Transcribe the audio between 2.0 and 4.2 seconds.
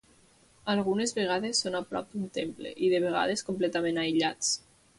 d'un temple, i de vegades completament